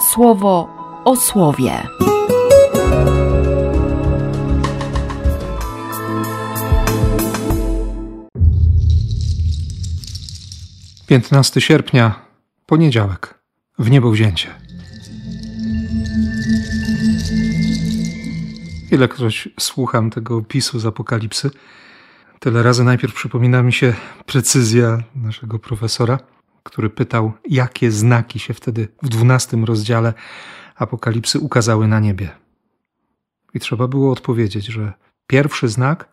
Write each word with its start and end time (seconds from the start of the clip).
słowo 0.00 0.68
o 1.04 1.16
słowie. 1.16 1.72
Piętnasty 11.06 11.60
sierpnia, 11.60 12.14
poniedziałek, 12.66 13.34
w 13.78 13.90
niebo 13.90 14.10
wzięcie. 14.10 14.48
Ilekroć 18.90 19.48
słucham 19.60 20.10
tego 20.10 20.36
opisu 20.36 20.78
z 20.78 20.86
Apokalipsy, 20.86 21.50
tyle 22.40 22.62
razy 22.62 22.84
najpierw 22.84 23.14
przypomina 23.14 23.62
mi 23.62 23.72
się 23.72 23.94
precyzja 24.26 24.98
naszego 25.14 25.58
profesora, 25.58 26.18
który 26.68 26.90
pytał, 26.90 27.32
jakie 27.50 27.90
znaki 27.90 28.38
się 28.38 28.54
wtedy 28.54 28.88
w 29.02 29.08
dwunastym 29.08 29.64
rozdziale 29.64 30.14
Apokalipsy 30.76 31.40
ukazały 31.40 31.88
na 31.88 32.00
niebie. 32.00 32.30
I 33.54 33.60
trzeba 33.60 33.88
było 33.88 34.12
odpowiedzieć, 34.12 34.66
że 34.66 34.92
pierwszy 35.26 35.68
znak 35.68 36.08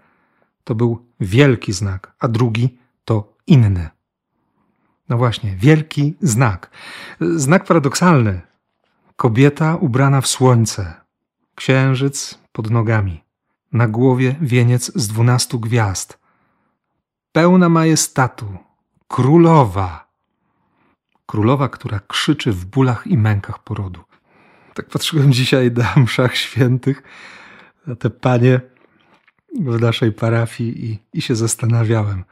to 0.63 0.75
był 0.75 1.05
wielki 1.19 1.73
znak, 1.73 2.15
a 2.19 2.27
drugi 2.27 2.77
to 3.05 3.33
inny. 3.47 3.89
No 5.09 5.17
właśnie, 5.17 5.55
wielki 5.55 6.13
znak. 6.21 6.71
Znak 7.19 7.65
paradoksalny. 7.65 8.41
Kobieta 9.15 9.75
ubrana 9.75 10.21
w 10.21 10.27
słońce, 10.27 10.93
księżyc 11.55 12.39
pod 12.51 12.69
nogami, 12.69 13.23
na 13.73 13.87
głowie 13.87 14.35
wieniec 14.41 14.91
z 14.95 15.07
dwunastu 15.07 15.59
gwiazd, 15.59 16.19
pełna 17.31 17.69
majestatu, 17.69 18.45
królowa. 19.07 20.04
Królowa, 21.25 21.69
która 21.69 21.99
krzyczy 22.07 22.51
w 22.51 22.65
bólach 22.65 23.07
i 23.07 23.17
mękach 23.17 23.63
porodu. 23.63 24.03
Tak 24.73 24.89
patrzyłem 24.89 25.33
dzisiaj 25.33 25.71
na 25.71 25.93
mszach 26.03 26.35
świętych, 26.35 27.03
na 27.87 27.95
te 27.95 28.09
panie 28.09 28.61
w 29.59 29.81
naszej 29.81 30.11
parafii 30.11 30.85
i, 30.85 30.99
i 31.13 31.21
się 31.21 31.35
zastanawiałem, 31.35 32.23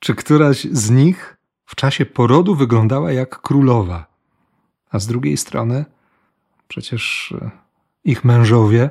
czy 0.00 0.14
któraś 0.14 0.66
z 0.72 0.90
nich 0.90 1.36
w 1.66 1.74
czasie 1.74 2.06
porodu 2.06 2.54
wyglądała 2.54 3.12
jak 3.12 3.40
królowa, 3.40 4.06
a 4.90 4.98
z 4.98 5.06
drugiej 5.06 5.36
strony 5.36 5.84
przecież 6.68 7.32
e, 7.40 7.50
ich 8.04 8.24
mężowie, 8.24 8.90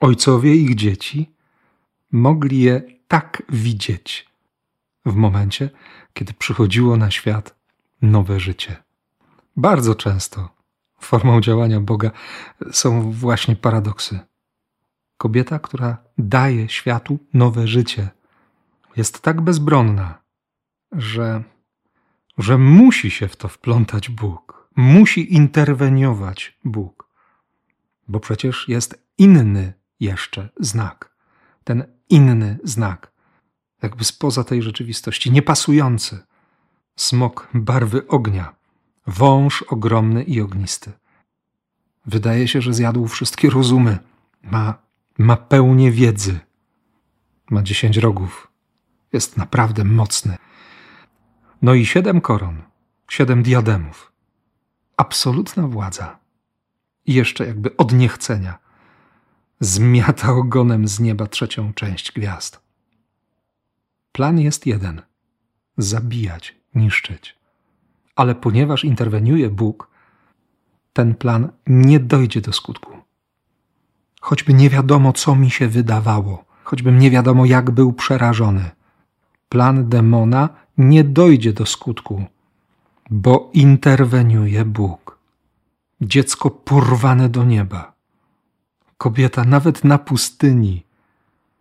ojcowie 0.00 0.54
ich 0.54 0.74
dzieci 0.74 1.30
mogli 2.12 2.60
je 2.60 2.82
tak 3.08 3.42
widzieć 3.48 4.30
w 5.06 5.14
momencie, 5.14 5.70
kiedy 6.14 6.32
przychodziło 6.32 6.96
na 6.96 7.10
świat 7.10 7.59
nowe 8.02 8.40
życie. 8.40 8.76
Bardzo 9.56 9.94
często 9.94 10.48
formą 11.00 11.40
działania 11.40 11.80
Boga 11.80 12.10
są 12.72 13.12
właśnie 13.12 13.56
paradoksy. 13.56 14.18
Kobieta, 15.16 15.58
która 15.58 15.96
daje 16.18 16.68
światu 16.68 17.18
nowe 17.34 17.68
życie, 17.68 18.08
jest 18.96 19.22
tak 19.22 19.40
bezbronna, 19.40 20.18
że, 20.92 21.42
że 22.38 22.58
musi 22.58 23.10
się 23.10 23.28
w 23.28 23.36
to 23.36 23.48
wplątać 23.48 24.08
Bóg, 24.08 24.68
musi 24.76 25.34
interweniować 25.34 26.58
Bóg, 26.64 27.08
bo 28.08 28.20
przecież 28.20 28.68
jest 28.68 29.06
inny 29.18 29.72
jeszcze 30.00 30.48
znak. 30.60 31.16
Ten 31.64 31.84
inny 32.08 32.58
znak, 32.64 33.12
jakby 33.82 34.04
spoza 34.04 34.44
tej 34.44 34.62
rzeczywistości, 34.62 35.30
niepasujący. 35.30 36.18
Smok 37.00 37.48
barwy 37.54 38.06
ognia, 38.08 38.54
wąż 39.06 39.62
ogromny 39.62 40.22
i 40.22 40.40
ognisty. 40.40 40.92
Wydaje 42.06 42.48
się, 42.48 42.62
że 42.62 42.74
zjadł 42.74 43.08
wszystkie 43.08 43.50
rozumy. 43.50 43.98
Ma, 44.42 44.74
ma 45.18 45.36
pełnię 45.36 45.90
wiedzy. 45.90 46.40
Ma 47.50 47.62
dziesięć 47.62 47.96
rogów. 47.96 48.52
Jest 49.12 49.36
naprawdę 49.36 49.84
mocny. 49.84 50.36
No 51.62 51.74
i 51.74 51.86
siedem 51.86 52.20
koron, 52.20 52.62
siedem 53.08 53.42
diademów. 53.42 54.12
Absolutna 54.96 55.66
władza. 55.66 56.18
I 57.06 57.14
jeszcze 57.14 57.46
jakby 57.46 57.76
od 57.76 57.92
niechcenia 57.92 58.58
zmiata 59.60 60.32
ogonem 60.32 60.88
z 60.88 61.00
nieba 61.00 61.26
trzecią 61.26 61.72
część 61.74 62.12
gwiazd. 62.12 62.60
Plan 64.12 64.38
jest 64.40 64.66
jeden: 64.66 65.02
zabijać, 65.78 66.59
niszczyć. 66.74 67.36
Ale 68.16 68.34
ponieważ 68.34 68.84
interweniuje 68.84 69.50
Bóg, 69.50 69.90
ten 70.92 71.14
plan 71.14 71.48
nie 71.66 72.00
dojdzie 72.00 72.40
do 72.40 72.52
skutku. 72.52 72.92
Choćby 74.20 74.54
nie 74.54 74.70
wiadomo, 74.70 75.12
co 75.12 75.34
mi 75.34 75.50
się 75.50 75.68
wydawało, 75.68 76.44
choćbym 76.64 76.98
nie 76.98 77.10
wiadomo, 77.10 77.46
jak 77.46 77.70
był 77.70 77.92
przerażony, 77.92 78.70
plan 79.48 79.88
demona 79.88 80.48
nie 80.78 81.04
dojdzie 81.04 81.52
do 81.52 81.66
skutku, 81.66 82.24
bo 83.10 83.50
interweniuje 83.52 84.64
Bóg. 84.64 85.18
Dziecko 86.00 86.50
porwane 86.50 87.28
do 87.28 87.44
nieba. 87.44 87.92
Kobieta 88.98 89.44
nawet 89.44 89.84
na 89.84 89.98
pustyni, 89.98 90.84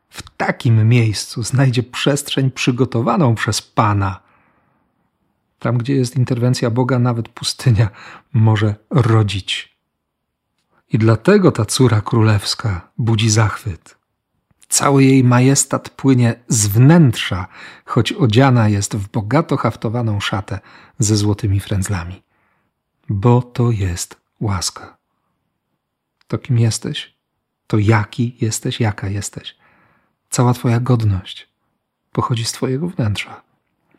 w 0.09 0.29
takim 0.37 0.89
miejscu 0.89 1.43
znajdzie 1.43 1.83
przestrzeń 1.83 2.51
przygotowaną 2.51 3.35
przez 3.35 3.61
Pana. 3.61 4.19
Tam, 5.59 5.77
gdzie 5.77 5.95
jest 5.95 6.15
interwencja 6.15 6.69
Boga, 6.69 6.99
nawet 6.99 7.29
pustynia 7.29 7.89
może 8.33 8.75
rodzić. 8.89 9.79
I 10.91 10.97
dlatego 10.97 11.51
ta 11.51 11.65
córa 11.65 12.01
królewska 12.01 12.91
budzi 12.97 13.29
zachwyt. 13.29 13.97
Cały 14.69 15.03
jej 15.03 15.23
majestat 15.23 15.89
płynie 15.89 16.35
z 16.47 16.67
wnętrza, 16.67 17.47
choć 17.85 18.13
odziana 18.13 18.69
jest 18.69 18.95
w 18.95 19.11
bogato 19.11 19.57
haftowaną 19.57 20.19
szatę 20.19 20.59
ze 20.99 21.15
złotymi 21.15 21.59
frędzlami. 21.59 22.23
Bo 23.09 23.41
to 23.41 23.71
jest 23.71 24.17
łaska. 24.39 24.97
To 26.27 26.37
kim 26.37 26.59
jesteś? 26.59 27.13
To 27.67 27.77
jaki 27.77 28.37
jesteś, 28.41 28.79
jaka 28.79 29.07
jesteś? 29.07 29.55
Cała 30.29 30.53
Twoja 30.53 30.79
godność 30.79 31.49
pochodzi 32.11 32.45
z 32.45 32.51
Twojego 32.51 32.87
wnętrza, 32.87 33.41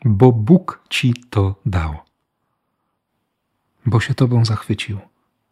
bo 0.05 0.31
Bóg 0.31 0.83
Ci 0.89 1.13
to 1.29 1.55
dał. 1.65 1.95
Bo 3.85 3.99
się 3.99 4.13
Tobą 4.13 4.45
zachwycił 4.45 4.99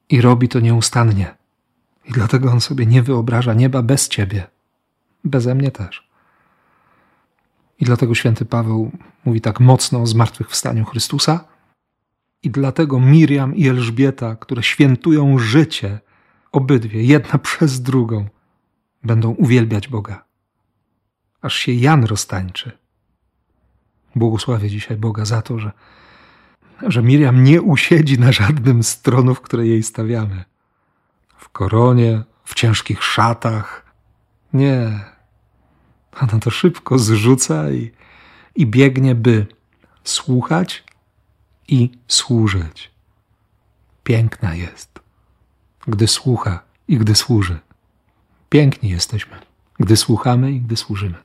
i 0.09 0.21
robi 0.21 0.49
to 0.49 0.59
nieustannie. 0.59 1.35
I 2.05 2.11
dlatego 2.11 2.51
On 2.51 2.61
sobie 2.61 2.85
nie 2.85 3.03
wyobraża 3.03 3.53
nieba 3.53 3.81
bez 3.81 4.09
Ciebie 4.09 4.47
beze 5.23 5.55
mnie 5.55 5.71
też. 5.71 6.09
I 7.79 7.85
dlatego 7.85 8.15
święty 8.15 8.45
Paweł 8.45 8.91
mówi 9.25 9.41
tak 9.41 9.59
mocno 9.59 10.01
o 10.01 10.07
zmartwychwstaniu 10.07 10.85
Chrystusa, 10.85 11.45
i 12.43 12.49
dlatego 12.49 12.99
Miriam 12.99 13.55
i 13.55 13.67
Elżbieta, 13.67 14.35
które 14.35 14.63
świętują 14.63 15.39
życie, 15.39 15.99
obydwie, 16.51 17.03
jedna 17.03 17.39
przez 17.47 17.81
drugą, 17.81 18.27
będą 19.03 19.29
uwielbiać 19.29 19.87
Boga. 19.87 20.23
Aż 21.41 21.55
się 21.55 21.71
Jan 21.71 22.03
roztańczy. 22.03 22.71
Błogosławię 24.15 24.69
dzisiaj 24.69 24.97
Boga 24.97 25.25
za 25.25 25.41
to, 25.41 25.59
że, 25.59 25.71
że 26.81 27.03
Miriam 27.03 27.43
nie 27.43 27.61
usiedzi 27.61 28.19
na 28.19 28.31
żadnym 28.31 28.83
z 28.83 29.01
tronów, 29.01 29.41
które 29.41 29.67
jej 29.67 29.83
stawiamy. 29.83 30.43
W 31.37 31.49
koronie, 31.49 32.23
w 32.43 32.53
ciężkich 32.53 33.03
szatach, 33.03 33.85
nie. 34.53 34.99
Ona 36.21 36.39
to 36.39 36.49
szybko 36.49 36.99
zrzuca 36.99 37.71
i, 37.71 37.91
i 38.55 38.65
biegnie, 38.65 39.15
by 39.15 39.45
słuchać 40.03 40.83
i 41.67 41.91
służyć. 42.07 42.91
Piękna 44.03 44.55
jest, 44.55 44.99
gdy 45.87 46.07
słucha 46.07 46.59
i 46.87 46.97
gdy 46.97 47.15
służy. 47.15 47.59
Piękni 48.49 48.89
jesteśmy, 48.89 49.37
gdy 49.79 49.97
słuchamy 49.97 50.51
i 50.51 50.61
gdy 50.61 50.77
służymy. 50.77 51.17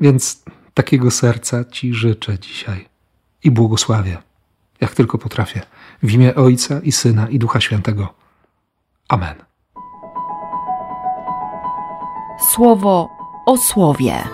Więc 0.00 0.42
takiego 0.82 1.10
serca 1.10 1.64
Ci 1.64 1.94
życzę 1.94 2.38
dzisiaj 2.38 2.88
i 3.44 3.50
błogosławię, 3.50 4.16
jak 4.80 4.94
tylko 4.94 5.18
potrafię, 5.18 5.60
w 6.02 6.12
imię 6.12 6.34
Ojca 6.34 6.80
i 6.82 6.92
Syna 6.92 7.28
i 7.28 7.38
Ducha 7.38 7.60
Świętego. 7.60 8.14
Amen. 9.08 9.34
Słowo 12.52 13.08
o 13.46 13.56
słowie. 13.56 14.24